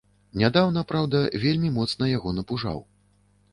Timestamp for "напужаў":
2.41-2.83